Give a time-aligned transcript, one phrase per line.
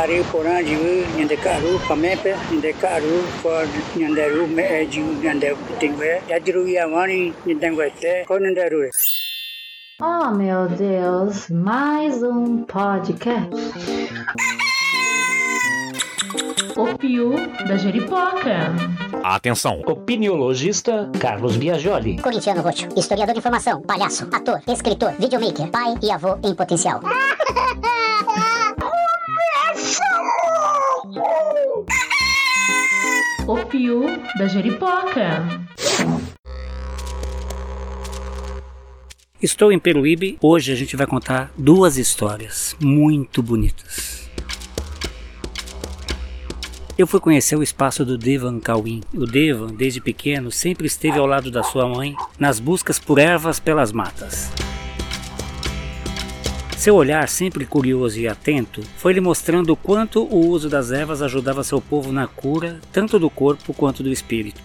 [0.00, 0.76] are porã de
[1.16, 3.66] nyande karu pamepe nyande karu for
[3.96, 5.48] nyande ru me e de nyande
[5.78, 8.88] tingwe yadiru yamani nyandangwete ko nyande ru
[10.02, 13.50] Oh, meu Deus, mais um podcast.
[16.74, 17.34] O Piu
[17.68, 18.72] da Jeripoca.
[19.22, 19.82] Atenção!
[19.86, 22.16] Opiniologista Carlos Biagioli.
[22.22, 27.02] Corintiano Roxo, historiador de informação, palhaço, ator, escritor, videomaker, pai e avô em potencial.
[33.50, 34.04] O Piu
[34.38, 35.44] da Jeripoca.
[39.42, 40.38] Estou em Peruíbe.
[40.40, 44.30] Hoje a gente vai contar duas histórias muito bonitas.
[46.96, 49.00] Eu fui conhecer o espaço do Devan Cauim.
[49.12, 53.58] O Devan, desde pequeno, sempre esteve ao lado da sua mãe nas buscas por ervas
[53.58, 54.52] pelas matas.
[56.80, 61.20] Seu olhar, sempre curioso e atento, foi lhe mostrando o quanto o uso das ervas
[61.20, 64.58] ajudava seu povo na cura, tanto do corpo quanto do espírito.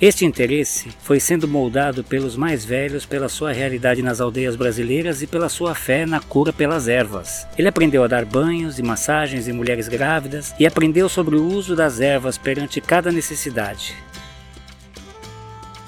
[0.00, 5.26] Este interesse foi sendo moldado pelos mais velhos pela sua realidade nas aldeias brasileiras e
[5.26, 7.44] pela sua fé na cura pelas ervas.
[7.58, 11.74] Ele aprendeu a dar banhos e massagens em mulheres grávidas e aprendeu sobre o uso
[11.74, 13.96] das ervas perante cada necessidade.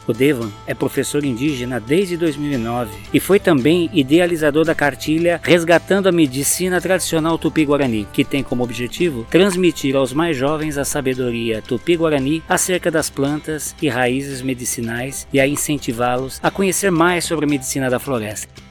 [0.07, 6.13] O Devan é professor indígena desde 2009 e foi também idealizador da cartilha Resgatando a
[6.13, 12.91] Medicina Tradicional Tupi-Guarani, que tem como objetivo transmitir aos mais jovens a sabedoria tupi-guarani acerca
[12.91, 17.99] das plantas e raízes medicinais e a incentivá-los a conhecer mais sobre a medicina da
[17.99, 18.64] floresta.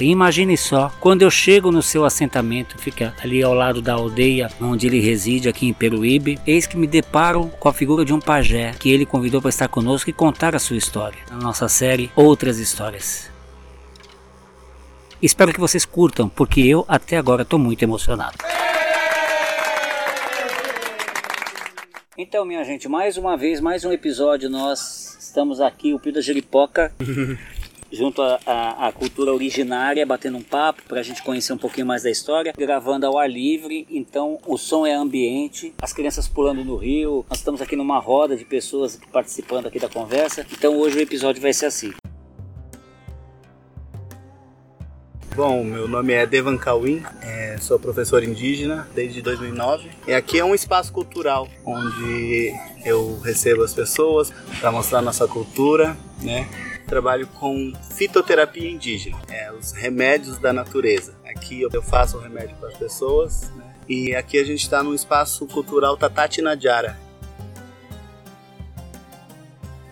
[0.00, 4.88] Imagine só, quando eu chego no seu assentamento, fica ali ao lado da aldeia onde
[4.88, 8.72] ele reside, aqui em Peruíbe, eis que me deparo com a figura de um pajé
[8.72, 12.58] que ele convidou para estar conosco e contar a sua história, na nossa série Outras
[12.58, 13.30] Histórias.
[15.22, 18.36] Espero que vocês curtam, porque eu até agora estou muito emocionado.
[22.18, 26.20] Então, minha gente, mais uma vez, mais um episódio, nós estamos aqui, o Pio da
[26.20, 26.92] Jeripoca,
[27.94, 32.10] junto à cultura originária, batendo um papo para a gente conhecer um pouquinho mais da
[32.10, 37.24] história, gravando ao ar livre, então o som é ambiente, as crianças pulando no rio,
[37.28, 41.40] nós estamos aqui numa roda de pessoas participando aqui da conversa, então hoje o episódio
[41.40, 41.92] vai ser assim.
[45.36, 50.44] Bom, meu nome é Devan Cauim, é, sou professor indígena desde 2009 e aqui é
[50.44, 52.54] um espaço cultural onde
[52.84, 56.48] eu recebo as pessoas para mostrar nossa cultura, né?
[56.86, 61.14] Trabalho com fitoterapia indígena, é, os remédios da natureza.
[61.24, 63.74] Aqui eu faço o remédio para as pessoas né?
[63.88, 66.98] e aqui a gente está no espaço cultural Tatati Nadjara,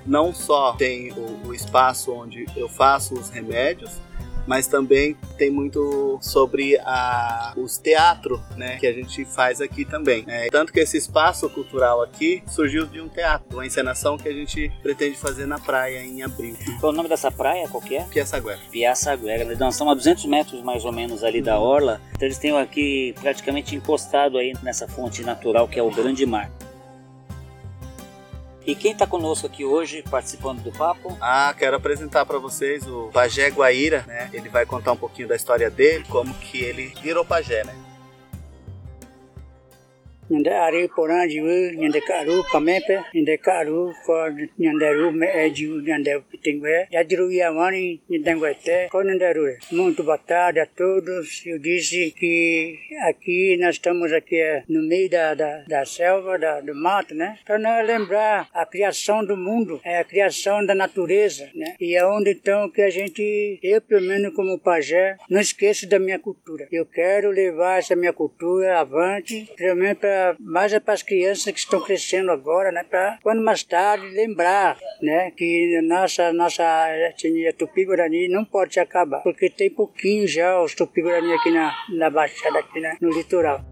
[0.07, 4.01] não só tem o, o, espaço onde eu faço os remédios,
[4.47, 10.25] mas também tem muito sobre a, os teatros né, que a gente faz aqui também.
[10.27, 14.33] É, tanto que esse espaço cultural aqui surgiu de um teatro, uma encenação que a
[14.33, 16.57] gente pretende fazer na praia em abril.
[16.81, 17.69] Qual o nome dessa praia?
[17.69, 18.05] Qual que é?
[18.05, 18.59] Piaçaguera.
[18.71, 19.45] Piaçaguera.
[19.57, 23.15] Nós estamos a 200 metros mais ou menos ali da orla, então eles têm aqui
[23.21, 26.51] praticamente encostado aí nessa fonte natural que é o Grande Mar.
[28.65, 31.17] E quem está conosco aqui hoje, participando do papo?
[31.21, 34.31] Ah, quero apresentar para vocês o Pajé Guaíra, né?
[34.33, 37.75] Ele vai contar um pouquinho da história dele, como que ele virou pajé, né?
[40.33, 41.41] Nyande are porã de
[41.77, 46.89] nyande karu pamepe nyande karu for nyande ru me e de nyande tingwe.
[46.91, 52.79] Yadiru yamani nyandangwete ko nyande ru muito boa tarde a todos eu disse que
[53.09, 57.59] aqui nós estamos aqui no meio da, da, da selva da, do mato né para
[57.59, 61.77] nós lembrar a criação do mundo é a criação da natureza né?
[61.79, 65.99] E é onde então que a gente eu pelo menos como pajé não esqueço da
[65.99, 66.67] minha cultura.
[66.71, 71.59] Eu quero levar essa minha cultura avante realmente para mais é para as crianças que
[71.59, 72.85] estão crescendo agora, né?
[72.89, 75.31] Para quando mais tarde lembrar, né?
[75.31, 76.65] Que nossa nossa
[77.09, 82.59] etnia Tupi-Guarani não pode acabar, porque tem pouquinho já os Tupi-Guarani aqui na, na Baixada,
[82.59, 82.97] aqui né?
[83.01, 83.72] no litoral.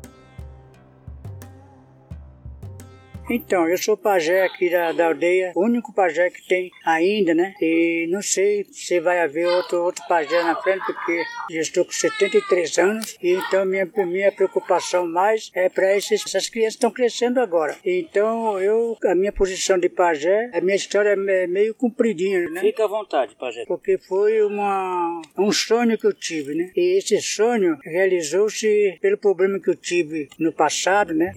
[3.30, 7.54] Então, eu sou pajé aqui da, da aldeia, o único pajé que tem ainda, né?
[7.60, 11.92] E não sei se vai haver outro, outro pajé na frente, porque já estou com
[11.92, 17.38] 73 anos, e então minha, minha preocupação mais é para essas crianças que estão crescendo
[17.38, 17.76] agora.
[17.84, 22.60] Então, eu, a minha posição de pajé, a minha história é meio compridinha, né?
[22.60, 23.64] Fica à vontade, pajé.
[23.64, 26.72] Porque foi uma, um sonho que eu tive, né?
[26.74, 31.32] E esse sonho realizou-se pelo problema que eu tive no passado, né?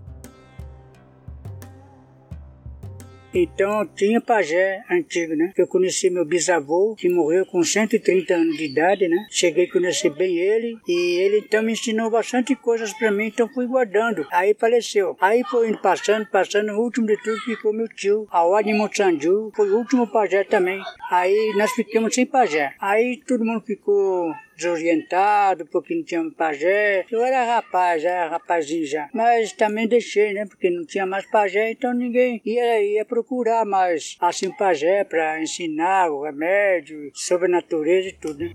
[3.34, 5.52] Então tinha pajé antigo, né?
[5.58, 9.26] Eu conheci meu bisavô, que morreu com 130 anos de idade, né?
[9.30, 13.50] Cheguei a conhecer bem ele e ele então me ensinou bastante coisas para mim, então
[13.50, 14.26] fui guardando.
[14.32, 15.18] Aí faleceu.
[15.20, 19.52] Aí foi indo passando, passando, o último de tudo ficou meu tio, a Ordem Monsanju,
[19.56, 20.82] foi o último pajé também.
[21.10, 22.74] Aí nós ficamos sem pajé.
[22.80, 27.06] Aí todo mundo ficou desorientado, porque não tinha pajé.
[27.12, 29.10] Eu era rapaz, era rapazinho já.
[29.14, 30.46] Mas também deixei, né?
[30.46, 36.10] Porque não tinha mais pajé, então ninguém ia, ia procurar mais assim pajé para ensinar
[36.10, 38.54] o remédio sobre a natureza e tudo, né?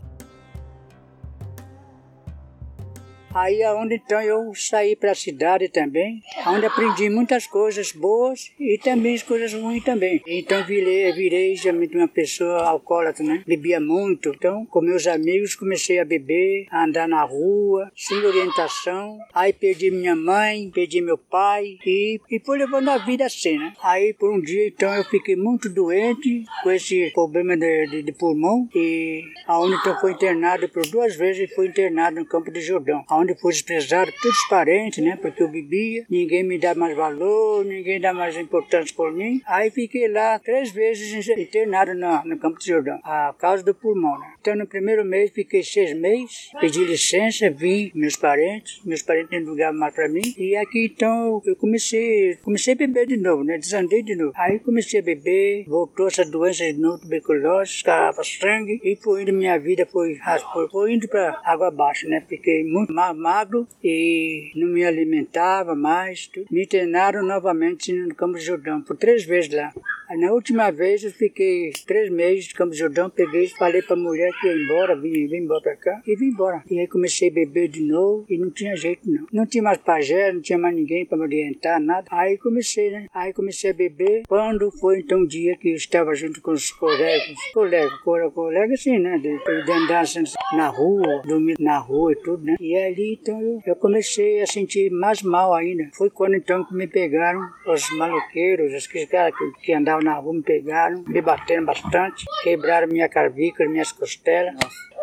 [3.35, 8.51] Aí é onde então eu saí para a cidade também, onde aprendi muitas coisas boas
[8.59, 10.23] e também as coisas ruins também.
[10.27, 11.55] Então virei, virei
[11.95, 13.43] uma pessoa alcoólatra, né?
[13.47, 14.31] Bebia muito.
[14.31, 19.19] Então, com meus amigos, comecei a beber, a andar na rua, sem orientação.
[19.35, 23.75] Aí perdi minha mãe, perdi meu pai e, e fui levando a vida assim, né?
[23.83, 28.13] Aí por um dia então eu fiquei muito doente com esse problema de, de, de
[28.13, 33.05] pulmão e aonde então foi internado por duas vezes fui internado no Campo de Jordão
[33.19, 35.17] onde fui desprezado todos os parentes, né?
[35.20, 39.41] Porque eu bebia, ninguém me dá mais valor, ninguém dá mais importância por mim.
[39.47, 44.35] Aí fiquei lá três vezes internado no, Campo de Jordão, a causa do pulmão, né?
[44.41, 49.53] Então no primeiro mês fiquei seis meses, pedi licença, vim meus parentes, meus parentes não
[49.53, 50.23] ligavam mais para mim.
[50.38, 53.59] E aqui então eu comecei, comecei a beber de novo, né?
[53.59, 54.32] Desandei de novo.
[54.37, 59.32] Aí comecei a beber, voltou essa doença de novo, tuberculose, escava sangue e foi indo
[59.32, 60.19] minha vida, foi,
[60.53, 62.25] foi, foi indo para água abaixo, né?
[62.29, 66.27] Fiquei muito mal magro e não me alimentava mais.
[66.27, 66.47] Tudo.
[66.51, 69.73] Me internaram novamente no Campo de Jordão, por três vezes lá.
[70.09, 73.95] Aí, na última vez eu fiquei três meses no Campo de Jordão, peguei, falei pra
[73.95, 76.63] mulher que ia embora, vim, vim embora pra cá e vim embora.
[76.71, 79.27] E aí comecei a beber de novo e não tinha jeito não.
[79.31, 82.07] Não tinha mais pajé, não tinha mais ninguém para me orientar, nada.
[82.11, 83.07] Aí comecei, né?
[83.13, 84.23] Aí comecei a beber.
[84.27, 88.81] Quando foi então um dia que eu estava junto com os colegas, colegas, colegas, colegas
[88.81, 89.19] assim, né?
[89.19, 90.23] De, de andar assim,
[90.57, 92.57] na rua, dormir na rua e tudo, né?
[92.59, 95.89] E ali então eu, eu comecei a sentir mais mal ainda.
[95.97, 100.35] Foi quando então que me pegaram os maloqueiros, os caras que, que andavam na rua
[100.35, 104.55] me pegaram, me bateram bastante, quebraram minha carvícola, minhas costelas.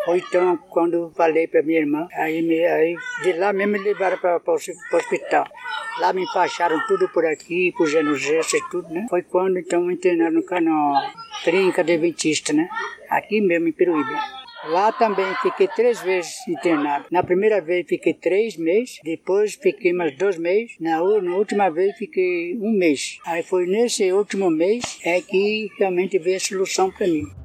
[0.03, 4.17] Foi então quando falei para minha irmã, aí, me, aí de lá mesmo me levaram
[4.17, 5.47] para o hospital.
[5.99, 9.07] Lá me enfaixaram tudo por aqui, puseram gesso e tudo, né?
[9.09, 10.93] Foi quando então me internaram no canal
[11.43, 12.67] Trinca Adventista, né?
[13.09, 14.44] Aqui mesmo em Peruíbe.
[14.67, 17.05] Lá também fiquei três vezes internado.
[17.11, 21.95] Na primeira vez fiquei três meses, depois fiquei mais dois meses, na, na última vez
[21.97, 23.19] fiquei um mês.
[23.25, 27.44] Aí foi nesse último mês é que realmente veio a solução para mim.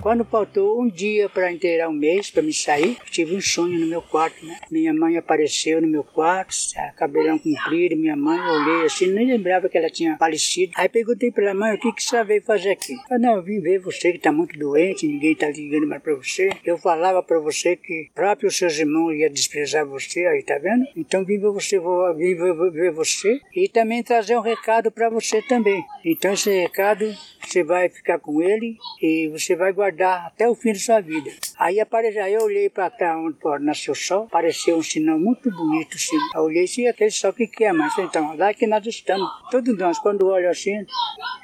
[0.00, 3.86] Quando faltou um dia para inteirar um mês para me sair, tive um sonho no
[3.86, 4.58] meu quarto, né?
[4.70, 6.54] Minha mãe apareceu no meu quarto,
[6.96, 10.72] cabelão comprido, minha mãe, eu olhei assim, nem lembrava que ela tinha falecido.
[10.74, 12.94] Aí perguntei para ela, mãe, o que, que você veio fazer aqui?
[13.10, 16.14] Ela, não, eu vim ver você que está muito doente, ninguém está ligando mais para
[16.14, 16.48] você.
[16.64, 20.86] Eu falava para você que próprios seus irmãos iam desprezar você, aí tá vendo?
[20.96, 22.34] Então vim ver você, vou, vim
[22.70, 25.84] ver você e também trazer um recado para você também.
[26.02, 27.04] Então esse recado
[27.46, 29.89] você vai ficar com ele e você vai guardar
[30.26, 31.30] até o fim da sua vida.
[31.60, 35.50] Aí apareceu, aí eu olhei para cá onde nasceu o sol, apareceu um sinal muito
[35.50, 36.16] bonito, assim.
[36.34, 39.28] Eu olhei assim, aquele sol que que é, mas então, lá que nós estamos.
[39.50, 40.86] Todos nós, quando olho assim,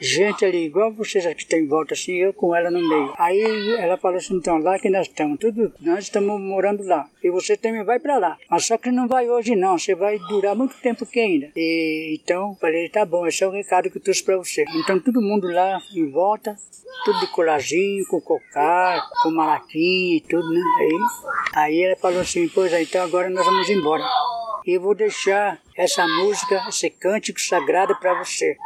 [0.00, 3.12] gente ali, igual vocês aqui tem em volta, assim, eu com ela no meio.
[3.19, 3.43] Aí
[3.79, 7.11] ela falou assim, então, lá que nós estamos, tudo, nós estamos morando lá.
[7.23, 8.38] E você também vai para lá.
[8.50, 11.50] Mas só que não vai hoje não, você vai durar muito tempo aqui ainda.
[11.55, 14.64] E então, falei, tá bom, esse é o recado que eu trouxe para você.
[14.76, 16.57] Então todo mundo lá em volta,
[17.05, 20.61] tudo de colarzinho, com cocar, com malaquinha e tudo, né?
[20.81, 20.99] Aí,
[21.55, 24.05] aí ela falou assim, pois aí, então agora nós vamos embora.
[24.67, 28.57] E eu vou deixar essa música, esse cântico sagrado para você.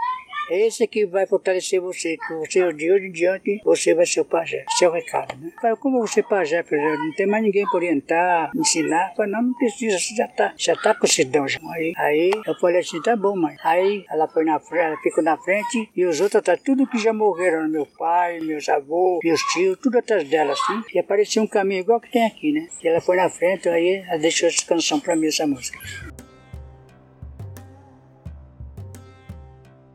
[0.50, 4.24] Esse que vai fortalecer você, que você de hoje em diante você vai ser o
[4.24, 4.64] pajé.
[4.78, 5.52] Seu recado, né?
[5.60, 9.12] Falei, como você pajé, exemplo, não tem mais ninguém para orientar, ensinar.
[9.16, 11.60] Falei, não, não precisa, você já tá, já tá com cidão já.
[11.70, 13.56] Aí, aí eu falei assim, tá bom, mãe.
[13.62, 16.98] Aí ela foi na frente, ela ficou na frente e os outros tá tudo que
[16.98, 20.82] já morreram, meu pai, meus avôs, meus tios, tudo atrás dela, assim.
[20.94, 22.68] E apareceu um caminho igual que tem aqui, né?
[22.82, 25.78] E ela foi na frente, aí ela deixou essa canção para mim, essa música.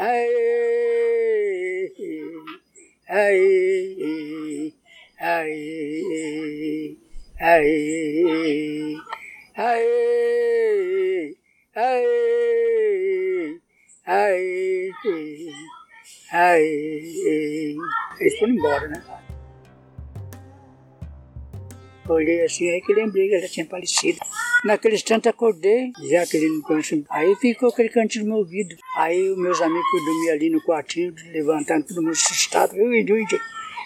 [0.00, 0.10] hey,
[3.06, 5.36] hey, hey,
[9.54, 9.78] hey,
[11.74, 12.18] hey,
[14.04, 14.90] hey,
[16.32, 17.76] hey,
[18.18, 19.25] Eles foram embora, né?
[22.08, 24.18] Olhei assim, aí que lembrei que ela tinha falecido.
[24.64, 27.04] Naquele instante acordei, já aquele canto.
[27.10, 28.76] Aí ficou aquele cantinho no meu ouvido.
[28.96, 32.76] Aí os meus amigos que dormiam ali no quartinho, levantando, todo mundo assustado.
[32.76, 33.26] Eu, eu,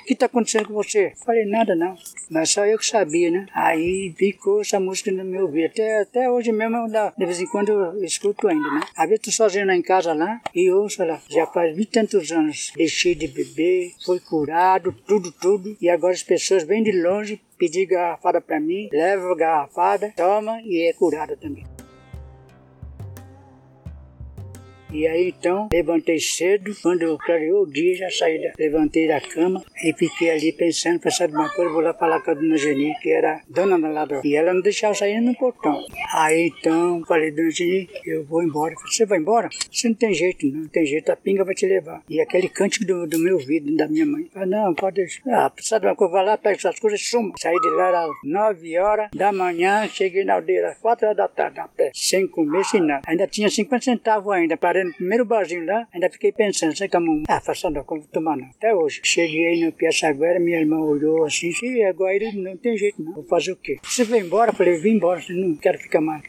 [0.02, 1.12] o que está acontecendo com você?
[1.24, 1.96] Falei, nada não.
[2.30, 3.46] Mas só eu que sabia, né?
[3.54, 5.66] Aí ficou essa música no meu ouvido.
[5.66, 8.80] Até, até hoje mesmo, eu, de vez em quando eu escuto ainda, né?
[8.96, 11.20] Às vezes tô sozinho lá em casa lá e ouço lá.
[11.28, 12.72] Já faz vinte tantos anos.
[12.76, 15.76] Deixei de beber, fui curado, tudo, tudo.
[15.80, 20.62] E agora as pessoas vêm de longe pedir garrafada para mim, levo a garrafada, toma
[20.62, 21.64] e é curado também.
[24.92, 29.62] E aí então levantei cedo, quando clareou o dia, já saí, da, levantei da cama
[29.84, 33.10] e fiquei ali pensando, pensando uma coisa, vou lá falar com a dona Geni, que
[33.10, 34.20] era dona da ladrão.
[34.24, 35.80] E ela não deixava sair no portão.
[36.12, 38.74] Aí então falei, dona Geni, eu vou embora.
[38.86, 39.48] Você vai embora?
[39.70, 42.02] Você não tem jeito, não, tem jeito, a pinga vai te levar.
[42.08, 44.28] E aquele cântico do, do meu ouvido, da minha mãe.
[44.32, 45.22] Falei, não, pode deixar.
[45.26, 47.32] Ah, de uma coisa, vai lá, pega suas coisas, suma.
[47.38, 51.28] Saí de lá às 9 horas da manhã, cheguei na aldeia às 4 horas da
[51.28, 53.02] tarde, a pé, sem comer, sem nada.
[53.06, 57.40] Ainda tinha 50 centavos ainda, no primeiro barzinho lá, ainda fiquei pensando, sei como, ah,
[57.40, 58.46] façando, como tomar não.
[58.46, 59.00] Até hoje.
[59.02, 63.24] Cheguei no Piaçaguera, minha irmã olhou assim, e agora ele não tem jeito não, vou
[63.24, 63.78] fazer o quê?
[63.82, 64.52] Você vai embora?
[64.52, 66.22] Falei, vim embora, não quero ficar mais.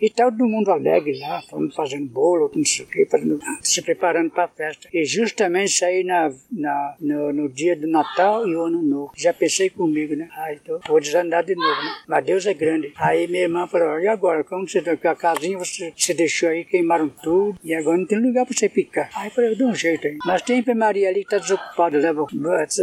[0.00, 3.82] E tá todo mundo alegre lá, fomos fazendo bolo, não sei o quê, fazendo, se
[3.82, 4.88] preparando para a festa.
[4.92, 9.12] E justamente saí na, na, no, no, dia do Natal e o Ano Novo.
[9.16, 10.28] Já pensei comigo, né?
[10.32, 11.94] Ah, então vou desandar de novo, né?
[12.06, 12.92] Mas Deus é grande.
[12.96, 14.44] Aí minha irmã falou, e agora?
[14.44, 18.18] Como você tá a casinha, você, você deixou aí, queimaram tudo, e agora não tem
[18.18, 19.10] lugar para você ficar.
[19.14, 20.16] Aí eu falei, eu dou um jeito aí.
[20.24, 22.26] Mas tem enfermaria ali que tá desocupada, leva,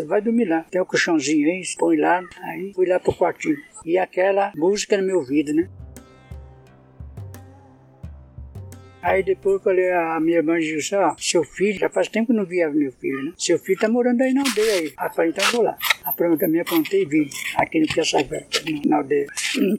[0.06, 0.66] vai dormir lá.
[0.70, 3.58] Tem o um colchãozinho aí, põe lá, aí fui lá pro quartinho.
[3.86, 5.70] E aquela música no meu ouvido, né?
[9.06, 12.34] Aí depois eu falei, a minha irmã disse, ó, seu filho, já faz tempo que
[12.34, 13.34] não via meu filho, né?
[13.38, 14.94] Seu filho tá morando aí na aldeia aí.
[14.98, 15.78] Aí falei, então vou lá.
[16.04, 18.48] A pronto, também apontei e vim, aqui no Piaçaguera,
[18.88, 19.28] na aldeia.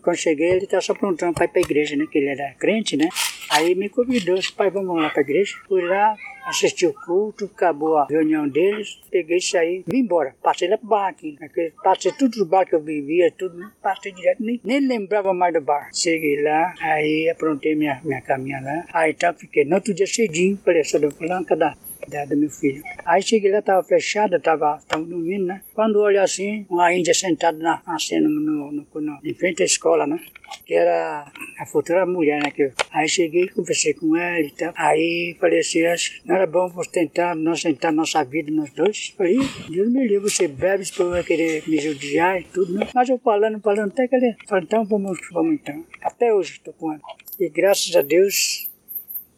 [0.01, 2.07] Quando cheguei, ele tá só aprontando para ir pra igreja, né?
[2.09, 3.09] Que ele era crente, né?
[3.51, 5.57] Aí me convidou, disse, pai, vamos lá pra igreja.
[5.67, 6.15] Fui lá,
[6.47, 10.35] assisti o culto, acabou a reunião deles, peguei e saí, vim embora.
[10.43, 13.71] Passei lá pro barraquinho, aquele, passei todos os bares que eu vivia, tudo, né?
[13.83, 15.91] passei direto, nem, nem lembrava mais do bar.
[15.93, 19.65] Cheguei lá, aí aprontei minha, minha caminha lá, aí então fiquei.
[19.65, 21.73] No outro dia cedinho, falei, sou do fulano, cadê?
[22.09, 22.83] Da, do meu filho.
[23.05, 25.63] Aí cheguei lá, tava fechada, tava, tava dormindo, né?
[25.75, 29.67] Quando olho assim, uma índia sentada na, assim, no, no, no, no, em frente à
[29.67, 30.21] escola, né?
[30.65, 32.51] Que era a futura mulher, né?
[32.51, 34.73] Que aí cheguei, conversei com ela e tal.
[34.77, 39.15] Aí falei assim, acho não era bom você tentar nós tentar nossa vida nós dois.
[39.17, 42.89] Falei, Deus me livre, você bebe, depois vai querer me judiar e tudo, né?
[42.95, 45.85] Mas eu falando, falando, até que ele falou, então vamos, vamos então.
[46.03, 47.03] Até hoje estou com ela.
[47.39, 48.69] E graças a Deus,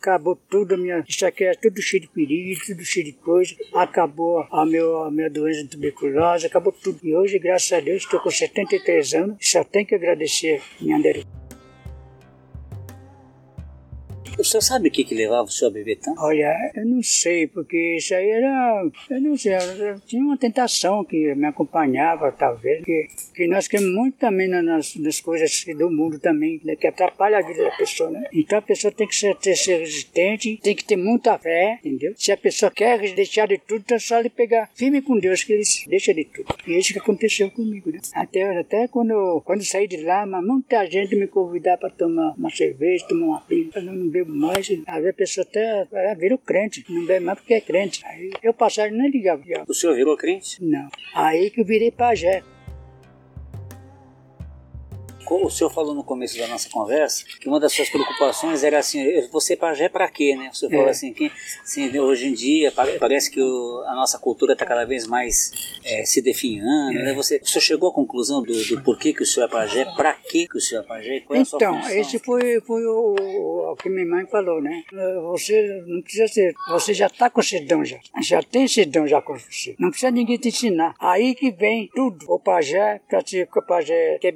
[0.01, 1.05] acabou tudo, a minha,
[1.41, 3.55] é tudo cheio de perigo, tudo cheio de coisa.
[3.75, 6.99] Acabou a, meu, a minha doença de tuberculose, acabou tudo.
[7.03, 11.38] E hoje, graças a Deus, estou com 73 anos só tenho que agradecer minha Anderê.
[14.39, 16.21] O senhor sabe o que, que levava o senhor a beber tanto?
[16.21, 18.89] Olha, eu não sei, porque isso aí era.
[19.11, 23.93] Eu não sei, eu tinha uma tentação que me acompanhava, talvez, que, que nós queremos
[23.93, 28.11] muito também nas, nas coisas do mundo também, né, que atrapalha a vida da pessoa,
[28.11, 28.29] né?
[28.33, 32.15] Então a pessoa tem que ser, ter, ser resistente, tem que ter muita fé, entendeu?
[32.17, 35.43] Se a pessoa quer deixar de tudo, então é só ele pegar firme com Deus,
[35.43, 36.55] que ele deixa de tudo.
[36.65, 37.99] E é isso que aconteceu comigo, né?
[38.15, 42.51] Até, até quando, quando saí de lá, mas muita gente me convidava para tomar uma
[42.51, 46.35] cerveja, tomar uma pinga, eu não bebo mais, às vezes a pessoa até é, vira
[46.35, 48.05] o crente, não bebe mais porque é crente.
[48.07, 49.43] Aí eu passagem nem ligava.
[49.67, 50.63] O senhor virou crente?
[50.63, 50.89] Não.
[51.15, 52.43] Aí que eu virei pajé.
[55.31, 59.21] O senhor falou no começo da nossa conversa que uma das suas preocupações era assim,
[59.31, 60.51] você pajé para quê, né?
[60.53, 60.91] O senhor falou É.
[60.91, 61.31] assim que
[61.63, 65.51] assim, hoje em dia pare- parece que o- a nossa cultura está cada vez mais
[65.85, 67.13] é, se definhando, né?
[67.15, 70.13] Você, o senhor chegou à conclusão do, do porquê que o senhor é pajé, para
[70.15, 71.97] que que o senhor é pajé, qual é a sua Então, função?
[71.99, 73.15] esse foi, foi o,
[73.73, 74.83] o- que minha mãe falou, né?
[75.31, 77.99] Você não precisa ser, você já está com sedão já.
[78.23, 79.75] Já tem sedão já com você.
[79.79, 80.95] Não precisa ninguém te ensinar.
[80.99, 82.25] Aí que vem tudo.
[82.29, 84.33] O pajé, pra ser o pajé que é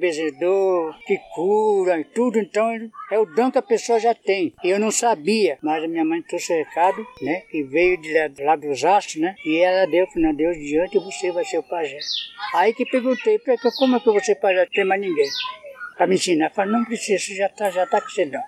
[1.06, 2.70] que cura e tudo, então
[3.10, 4.52] é o dom que a pessoa já tem.
[4.64, 7.42] E eu não sabia, mas a minha mãe trouxe recado, né?
[7.50, 9.34] Que veio de lá, lá dos astros, né?
[9.44, 11.98] E ela deu, falou, Deus diante você vai ser o pajé.
[12.54, 14.60] Aí que perguntei, "Pra que- como é que ser pajé?
[14.64, 15.28] Não tem mais ninguém
[15.96, 16.46] para me ensinar.
[16.46, 18.42] Eu falei, não precisa, você já está já tá com sedão.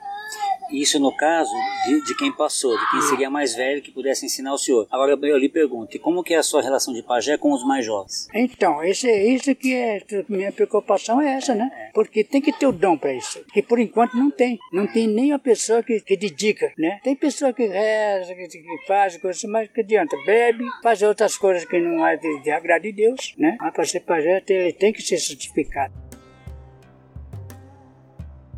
[0.70, 1.52] Isso no caso
[1.86, 4.86] de, de quem passou, de quem seria mais velho que pudesse ensinar o senhor.
[4.90, 7.84] Agora eu lhe pergunto, como que é a sua relação de pajé com os mais
[7.84, 8.28] jovens?
[8.34, 11.90] Então, esse, isso que é, minha preocupação é essa, né?
[11.92, 13.44] Porque tem que ter o dom para isso.
[13.52, 14.58] Que por enquanto não tem.
[14.72, 17.00] Não tem nem a pessoa que, que dedica, né?
[17.02, 20.16] Tem pessoa que reza, que, que faz coisas, mas que adianta?
[20.24, 23.56] Bebe, faz outras coisas que não é de, de agrado de Deus, né?
[23.60, 25.92] Mas para ser pajé, ele tem que ser certificado.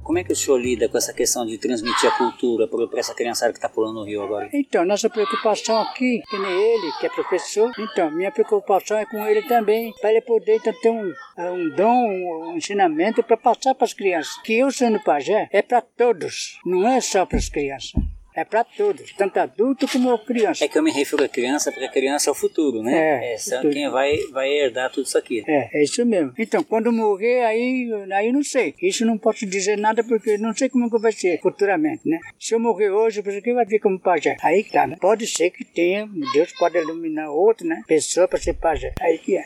[0.07, 3.13] Como é que o senhor lida com essa questão de transmitir a cultura para essa
[3.13, 4.49] criançada que está pulando o rio agora?
[4.53, 9.27] Então, nossa preocupação aqui, que nem ele, que é professor, então, minha preocupação é com
[9.27, 13.85] ele também, para ele poder então, ter um, um dom, um ensinamento para passar para
[13.85, 14.41] as crianças.
[14.45, 17.91] Que eu sendo pajé é para todos, não é só para as crianças.
[18.37, 20.65] É para todos, tanto adulto como criança.
[20.65, 22.93] É que eu me refiro à criança, porque a criança é o futuro, né?
[23.25, 23.71] É, é futuro.
[23.73, 25.43] quem vai, vai herdar tudo isso aqui.
[25.49, 26.33] É, é isso mesmo.
[26.39, 28.75] Então, quando morrer, aí, aí não sei.
[28.83, 32.19] Isso não posso dizer nada porque não sei como que vai ser futuramente, né?
[32.39, 34.37] Se eu morrer hoje, por que vai vir como pajé?
[34.43, 34.97] Aí que tá, né?
[35.01, 37.83] Pode ser que tenha, Deus pode iluminar outro, né?
[37.87, 38.93] Pessoa para ser pajé.
[39.01, 39.45] Aí que é.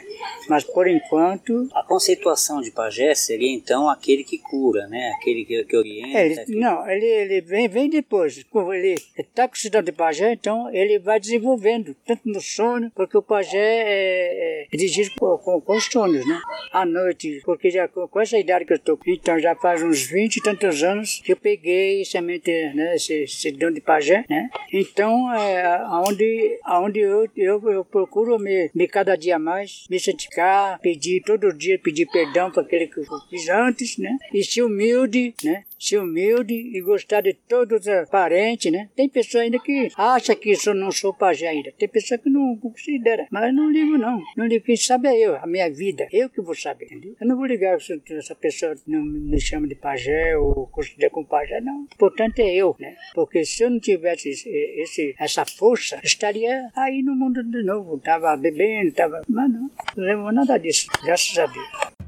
[0.49, 5.13] Mas por enquanto, A conceituação de pajé seria então aquele que cura, né?
[5.17, 6.19] Aquele que, que orienta.
[6.19, 8.43] É, ele, que- não, ele, ele vem, vem depois.
[8.81, 13.17] Ele está com o cidadão de pajé, então ele vai desenvolvendo, tanto no sono, porque
[13.17, 16.41] o pajé é, é dirigido com, com, com os sonhos, né?
[16.73, 20.03] À noite, porque já com, com essa idade que eu estou, então já faz uns
[20.03, 24.51] 20 e tantos anos que eu peguei semente, né, esse cidadão de pajé, né?
[24.73, 30.79] Então, é, aonde, aonde eu, eu, eu procuro me, me cada dia mais me santificar,
[30.81, 34.17] pedir todo dia, pedir perdão para aquele que eu fiz antes, né?
[34.33, 35.65] E ser humilde, né?
[35.83, 38.91] Ser humilde e gostar de todos os parentes, né?
[38.95, 41.73] Tem pessoa ainda que acha que eu não sou pajé ainda.
[41.73, 43.27] Tem pessoa que não considera.
[43.31, 44.23] Mas não ligo, não.
[44.37, 44.65] Não ligo.
[44.67, 46.07] Quem sabe é eu, a minha vida.
[46.13, 47.17] Eu que vou saber, entendeu?
[47.19, 51.27] Eu não vou ligar se essa pessoa não me chama de pajé ou considera como
[51.27, 51.81] pajé, não.
[51.81, 52.95] O importante é eu, né?
[53.15, 57.99] Porque se eu não tivesse esse, esse- essa força, estaria aí no mundo de novo.
[57.99, 59.23] Tava bebendo, tava...
[59.27, 60.87] Mas não, não lembro nada disso.
[61.03, 62.00] Graças a Deus.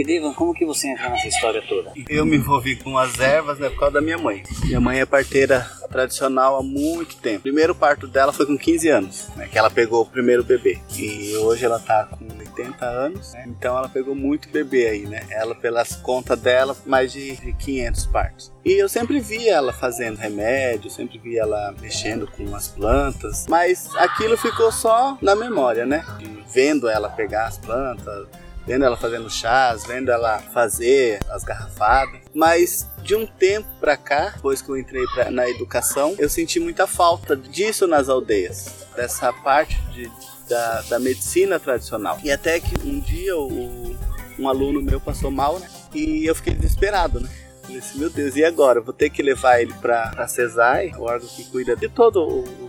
[0.00, 1.92] E Devan, como que você entra nessa história toda?
[2.08, 4.42] Eu me envolvi com as ervas né, por causa da minha mãe.
[4.64, 7.40] Minha mãe é parteira tradicional há muito tempo.
[7.40, 10.78] O primeiro parto dela foi com 15 anos, né, que ela pegou o primeiro bebê.
[10.96, 15.20] E hoje ela tá com 80 anos, né, então ela pegou muito bebê aí, né?
[15.30, 18.52] Ela, pelas contas dela, mais de de 500 partos.
[18.64, 23.94] E eu sempre vi ela fazendo remédio, sempre vi ela mexendo com as plantas, mas
[23.96, 26.04] aquilo ficou só na memória, né?
[26.18, 28.26] De vendo ela pegar as plantas,
[28.70, 32.20] vendo ela fazendo chás, vendo ela fazer as garrafadas.
[32.32, 36.60] Mas de um tempo pra cá, depois que eu entrei pra- na educação, eu senti
[36.60, 40.08] muita falta disso nas aldeias, dessa parte de-
[40.48, 42.20] da, da medicina tradicional.
[42.22, 43.96] E até que um dia o-
[44.38, 45.68] um aluno meu passou mal, né?
[45.92, 47.28] E eu fiquei desesperado, né?
[47.70, 48.80] Falei assim, meu Deus, e agora?
[48.80, 52.18] Vou ter que levar ele pra, pra CESAI, o órgão que cuida de toda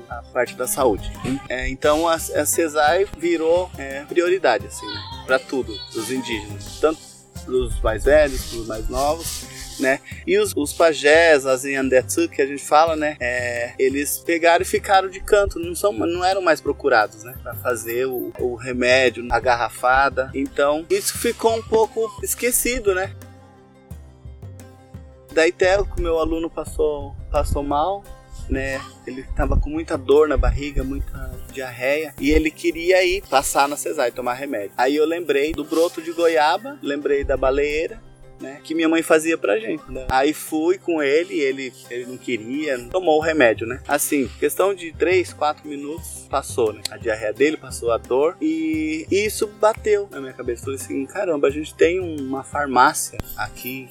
[0.08, 1.12] a parte da saúde.
[1.50, 5.02] É, então a, a CESAI virou é, prioridade, assim, né?
[5.26, 6.80] Pra tudo, dos indígenas.
[6.80, 7.00] Tanto
[7.46, 9.46] pros mais velhos, pros mais novos,
[9.80, 10.00] né?
[10.28, 13.18] E os, os pajés, as Yandetsu, que a gente fala, né?
[13.20, 17.34] É, eles pegaram e ficaram de canto, não, são, não eram mais procurados, né?
[17.42, 20.30] Pra fazer o, o remédio, a garrafada.
[20.36, 23.16] Então, isso ficou um pouco esquecido, né?
[25.32, 28.04] Daí até o meu aluno passou, passou mal,
[28.50, 28.82] né?
[29.08, 32.14] Ele tava com muita dor na barriga, muita diarreia.
[32.20, 34.72] E ele queria ir passar na cesárea, tomar remédio.
[34.78, 38.02] Aí eu lembrei do broto de goiaba, lembrei da baleeira,
[38.42, 38.60] né?
[38.64, 39.84] Que minha mãe fazia pra gente.
[39.90, 40.08] né?
[40.10, 43.80] Aí fui com ele, ele, ele não queria, tomou o remédio, né?
[43.88, 46.82] Assim, questão de 3, 4 minutos, passou, né?
[46.90, 48.36] A diarreia dele, passou a dor.
[48.42, 50.64] E isso bateu na minha cabeça.
[50.66, 53.90] Falei assim, caramba, a gente tem uma farmácia aqui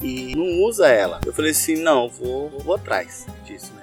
[0.00, 1.20] e não usa ela.
[1.24, 3.82] Eu falei assim, não, vou, vou atrás disso, né?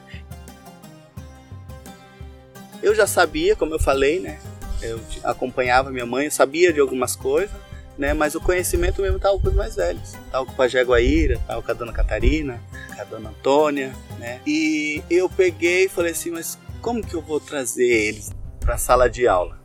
[2.81, 4.39] Eu já sabia, como eu falei, né?
[4.81, 7.55] Eu acompanhava minha mãe, eu sabia de algumas coisas,
[7.97, 8.13] né?
[8.13, 10.13] Mas o conhecimento mesmo estava com os mais velhos.
[10.31, 12.61] Tava com a Jaguaíra, tava com a dona Catarina,
[12.95, 14.41] com a dona Antônia, né?
[14.45, 18.77] E eu peguei e falei assim, mas como que eu vou trazer eles para a
[18.77, 19.61] sala de aula?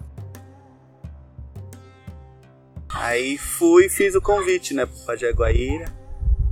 [2.89, 5.93] Aí fui e fiz o convite, né, para Jaguaíra,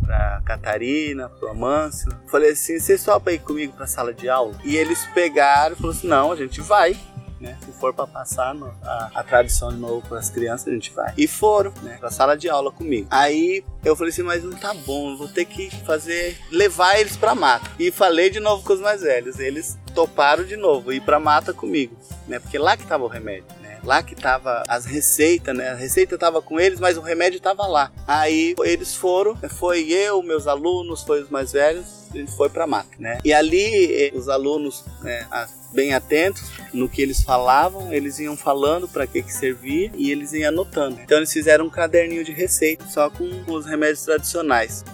[0.05, 2.11] pra Catarina, pro Amâncio.
[2.31, 4.55] Falei assim, vocês topam ir comigo pra sala de aula?
[4.64, 6.97] E eles pegaram e falaram assim, não, a gente vai.
[7.40, 7.59] Né?
[7.62, 10.90] Se for para passar no- a, a tradição de novo para as crianças, a gente
[10.95, 11.12] vai.
[11.19, 11.99] E foram, né?
[12.01, 13.07] Pra sala de aula comigo.
[13.11, 17.35] Aí eu falei assim, mas não tá bom, vou ter que fazer, levar eles pra
[17.35, 17.71] mata.
[17.79, 19.38] E falei de novo com os mais velhos.
[19.38, 21.95] Eles toparam de novo ir pra mata comigo,
[22.27, 22.38] né?
[22.38, 23.63] Porque lá que tava o remédio, né?
[23.85, 25.70] Lá que tava as receitas, né?
[25.70, 27.92] A receita tava com eles, mas o remédio tava lá.
[28.07, 32.88] Aí eles foram, foi eu, meus alunos, foi os mais velhos, a foi pra mata,
[32.99, 33.18] né?
[33.25, 35.27] E ali eh, os alunos, né,
[35.73, 36.42] bem atentos
[36.73, 41.01] no que eles falavam, eles iam falando para que que servia e eles iam anotando.
[41.03, 44.85] Então eles fizeram um caderninho de receita só com os remédios tradicionais.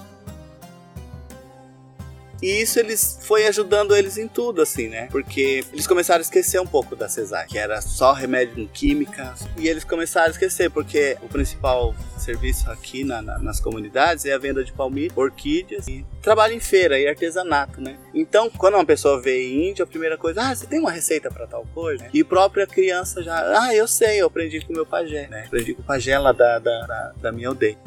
[2.42, 5.08] E isso eles foi ajudando eles em tudo, assim, né?
[5.10, 9.34] Porque eles começaram a esquecer um pouco da cesárea, que era só remédio com química.
[9.56, 14.32] E eles começaram a esquecer, porque o principal serviço aqui na, na, nas comunidades é
[14.32, 17.96] a venda de palmito, orquídeas e trabalho em feira e artesanato, né?
[18.14, 21.46] Então, quando uma pessoa vê Índia, a primeira coisa, ah, você tem uma receita para
[21.46, 22.08] tal coisa?
[22.12, 25.44] E própria criança já, ah, eu sei, eu aprendi com meu pajé, né?
[25.46, 27.78] Aprendi com o pajé lá da, da, da, da minha aldeia.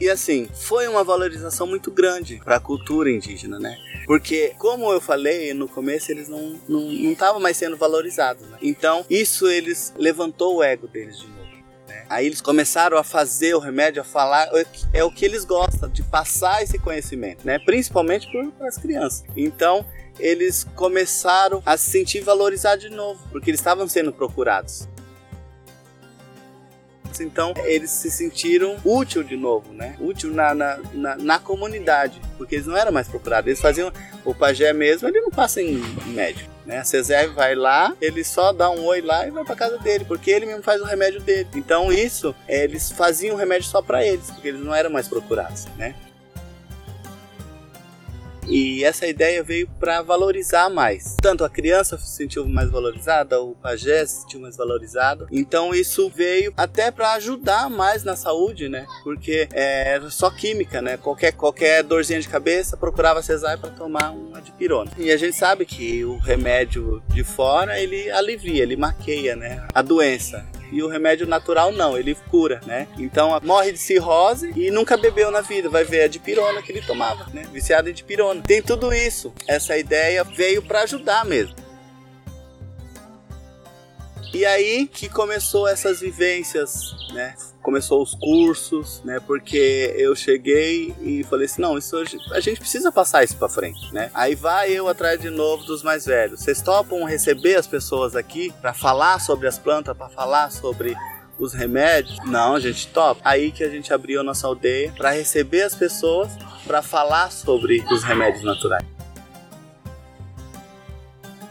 [0.00, 3.76] E assim, foi uma valorização muito grande para a cultura indígena, né?
[4.06, 6.54] Porque, como eu falei no começo, eles não
[7.10, 8.46] estavam não, não mais sendo valorizados.
[8.48, 8.58] Né?
[8.62, 11.38] Então, isso eles levantou o ego deles de novo.
[11.88, 12.06] Né?
[12.08, 14.48] Aí eles começaram a fazer o remédio, a falar,
[14.92, 17.58] é o que eles gostam, de passar esse conhecimento, né?
[17.58, 19.24] Principalmente para as crianças.
[19.36, 19.84] Então,
[20.18, 24.88] eles começaram a se sentir valorizados de novo, porque eles estavam sendo procurados.
[27.22, 29.96] Então eles se sentiram útil de novo, né?
[30.00, 33.46] Útil na, na, na, na, comunidade, porque eles não eram mais procurados.
[33.46, 33.92] Eles faziam
[34.24, 36.50] o pajé mesmo, ele não passa em médico.
[36.66, 36.78] Né?
[36.78, 40.04] A Cesare vai lá, ele só dá um oi lá e vai para casa dele,
[40.04, 41.48] porque ele mesmo faz o remédio dele.
[41.54, 45.08] Então isso, é, eles faziam o remédio só para eles, porque eles não eram mais
[45.08, 45.94] procurados, né?
[48.48, 51.16] E essa ideia veio para valorizar mais.
[51.20, 55.26] Tanto a criança se sentiu mais valorizada, o pajé se sentiu mais valorizado.
[55.30, 58.86] Então isso veio até para ajudar mais na saúde, né?
[59.04, 60.96] Porque é, era só química, né?
[60.96, 64.90] Qualquer, qualquer dorzinha de cabeça procurava cesárea para tomar uma dipirona.
[64.96, 69.66] E a gente sabe que o remédio de fora ele alivia, ele maqueia, né?
[69.74, 72.88] A doença e o remédio natural não, ele cura, né?
[72.98, 76.82] Então morre de cirrose e nunca bebeu na vida, vai ver a dipirona que ele
[76.82, 77.46] tomava, né?
[77.52, 78.42] Viciado em dipirona.
[78.42, 79.32] Tem tudo isso.
[79.46, 81.67] Essa ideia veio para ajudar mesmo.
[84.32, 87.34] E aí que começou essas vivências, né?
[87.62, 89.18] Começou os cursos, né?
[89.26, 91.96] Porque eu cheguei e falei assim, não, isso
[92.32, 94.10] a gente precisa passar isso para frente, né?
[94.14, 96.40] Aí vai eu atrás de novo dos mais velhos.
[96.40, 100.94] Vocês topam receber as pessoas aqui para falar sobre as plantas, para falar sobre
[101.38, 102.18] os remédios?
[102.26, 103.20] Não, a gente topa.
[103.24, 106.30] Aí que a gente abriu a nossa aldeia para receber as pessoas,
[106.66, 108.97] para falar sobre os remédios naturais.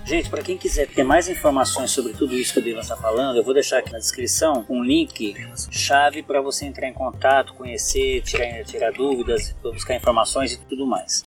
[0.07, 3.35] Gente, para quem quiser ter mais informações sobre tudo isso que o Devan está falando,
[3.35, 5.35] eu vou deixar aqui na descrição um link
[5.69, 11.25] chave para você entrar em contato, conhecer, tirar, tirar dúvidas, buscar informações e tudo mais.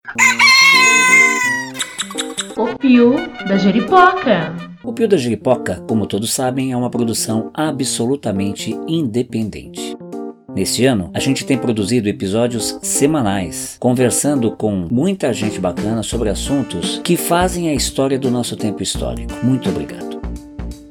[2.56, 3.16] O Pio
[3.48, 4.54] da Jeripoca.
[4.84, 9.96] O Pio da Jeripoca, como todos sabem, é uma produção absolutamente independente.
[10.54, 17.00] Neste ano, a gente tem produzido episódios semanais, conversando com muita gente bacana sobre assuntos
[17.04, 19.32] que fazem a história do nosso tempo histórico.
[19.44, 20.18] Muito obrigado.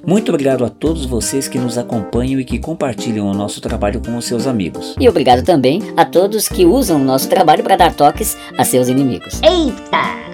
[0.05, 4.15] Muito obrigado a todos vocês que nos acompanham e que compartilham o nosso trabalho com
[4.15, 4.95] os seus amigos.
[4.99, 8.87] E obrigado também a todos que usam o nosso trabalho para dar toques a seus
[8.87, 9.41] inimigos.
[9.41, 10.27] Eita!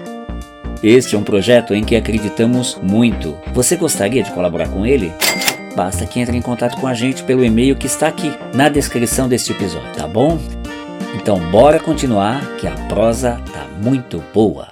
[0.82, 3.34] Este é um projeto em que acreditamos muito.
[3.54, 5.10] Você gostaria de colaborar com ele?
[5.74, 9.28] Basta que entre em contato com a gente pelo e-mail que está aqui na descrição
[9.28, 10.38] deste episódio, tá bom?
[11.14, 14.68] Então bora continuar que a prosa tá muito boa.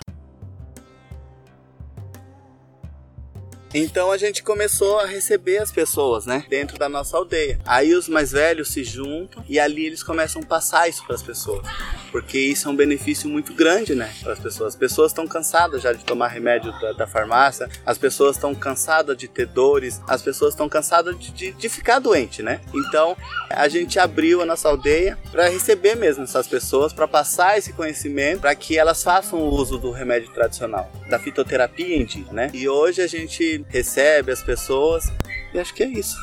[3.75, 7.59] Então a gente começou a receber as pessoas, né, dentro da nossa aldeia.
[7.65, 11.23] Aí os mais velhos se juntam e ali eles começam a passar isso para as
[11.23, 11.67] pessoas,
[12.11, 14.75] porque isso é um benefício muito grande, né, para as pessoas.
[14.75, 19.17] As pessoas estão cansadas já de tomar remédio da, da farmácia, as pessoas estão cansadas
[19.17, 22.61] de ter dores, as pessoas estão cansadas de, de, de, ficar doente, né.
[22.75, 23.17] Então
[23.49, 28.41] a gente abriu a nossa aldeia para receber mesmo essas pessoas, para passar esse conhecimento,
[28.41, 32.51] para que elas façam o uso do remédio tradicional, da fitoterapia em dia, né.
[32.53, 35.05] E hoje a gente recebe as pessoas.
[35.53, 36.17] E acho que é isso.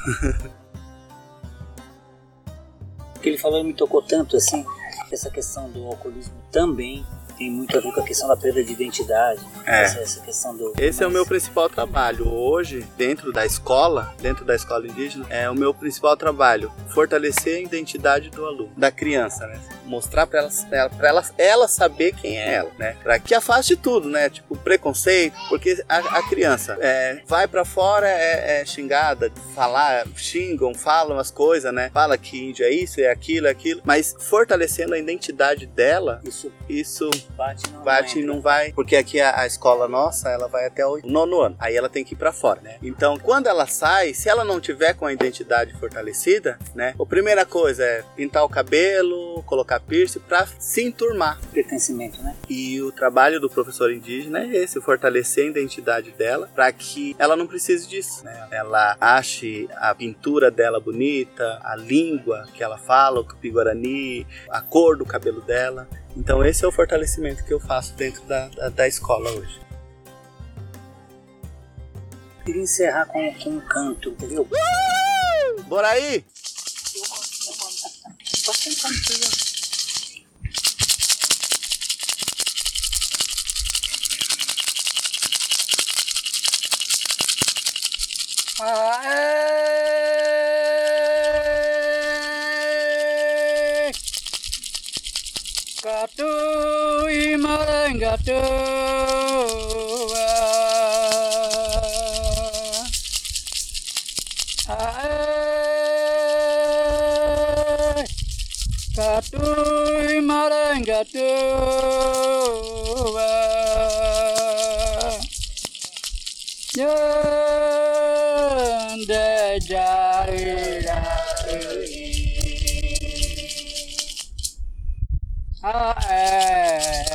[3.15, 4.65] o que ele falou me tocou tanto assim,
[5.12, 7.06] essa questão do alcoolismo também
[7.39, 9.41] tem muito a ver com a questão da perda de identidade.
[9.65, 9.84] É.
[9.84, 10.73] Essa, essa questão do.
[10.78, 12.28] Esse é o meu principal trabalho.
[12.28, 16.69] Hoje, dentro da escola, dentro da escola indígena, é o meu principal trabalho.
[16.89, 19.60] Fortalecer a identidade do aluno, da criança, né?
[19.86, 22.97] Mostrar para ela, pra ela, ela saber quem é ela, né?
[23.02, 24.30] Para que afaste tudo, né?
[24.30, 30.73] Tipo, preconceito, porque a, a criança é, vai para fora, é, é, xingada, falar, xingam,
[30.73, 31.89] falam as coisas, né?
[31.93, 36.52] Fala que índio é isso, é aquilo, é aquilo, mas fortalecendo a identidade dela, isso,
[36.67, 38.71] isso bate, não, bate não vai.
[38.73, 41.55] Porque aqui a, a, escola nossa, ela vai até o nono ano.
[41.59, 42.77] Aí ela tem que ir para fora, né?
[42.81, 46.93] Então, quando ela sai, se ela não tiver com a identidade fortalecida, né?
[46.99, 51.39] A primeira coisa é pintar o cabelo, colocar colocar piercing para se enturmar.
[51.53, 52.35] Pertencimento, né?
[52.49, 57.35] E o trabalho do professor indígena é esse, fortalecer a identidade dela para que ela
[57.35, 58.47] não precise disso, né?
[58.51, 64.97] Ela ache a pintura dela bonita, a língua que ela fala, o tupi-guarani, a cor
[64.97, 65.87] do cabelo dela.
[66.15, 69.59] Então esse é o fortalecimento que eu faço dentro da, da, da escola hoje.
[72.39, 74.47] Eu queria encerrar com, com um canto, entendeu?
[75.67, 76.25] Bora aí!
[88.61, 89.28] Aê!
[95.99, 98.39] Marangatu, Marangatu.
[108.95, 109.43] Katu,
[110.23, 112.18] Marangatu.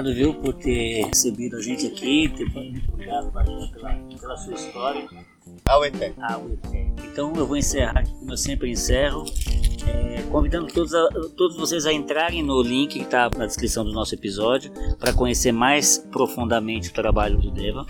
[0.00, 2.44] Obrigado, viu, por ter recebido a gente aqui, ter,
[2.92, 5.06] obrigado pela, pela sua história.
[5.66, 6.12] Aueté.
[6.20, 6.60] Ah, o ET.
[7.04, 9.24] Então eu vou encerrar aqui como eu sempre encerro,
[9.86, 13.92] é, convidando todos, a- todos vocês a entrarem no link que está na descrição do
[13.92, 17.84] nosso episódio para conhecer mais profundamente o trabalho do Deva.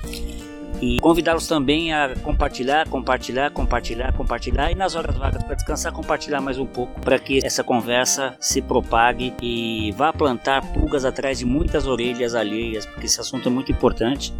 [0.80, 6.40] E convidá-los também a compartilhar, compartilhar, compartilhar, compartilhar e nas horas vagas para descansar, compartilhar
[6.40, 11.44] mais um pouco para que essa conversa se propague e vá plantar pulgas atrás de
[11.44, 14.32] muitas orelhas alheias, porque esse assunto é muito importante.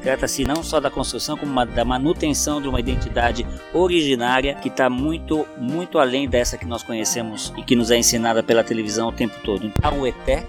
[0.00, 5.46] Trata-se não só da construção, como da manutenção de uma identidade originária que está muito,
[5.56, 9.34] muito além dessa que nós conhecemos e que nos é ensinada pela televisão o tempo
[9.42, 9.66] todo.
[9.66, 10.46] Então, o Eté,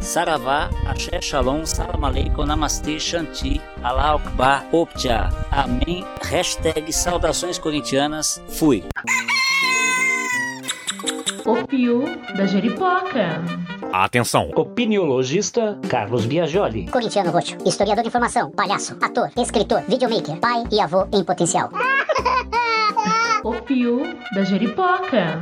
[0.00, 8.84] Saravá, Axé, Shalom, Salam Aleikum, Namastê, Shanti, Allah Akbar, Optia, Amém, hashtag saudações corintianas, fui.
[11.44, 12.04] O Pio
[12.36, 13.42] da Jeripoca.
[13.92, 14.50] Atenção!
[14.54, 16.86] Opiniologista Carlos Biagioli.
[16.88, 21.70] Corintiano roxo, historiador de informação, palhaço, ator, escritor, videomaker, pai e avô em potencial.
[23.44, 24.02] O Pio
[24.34, 25.40] da Jeripoca.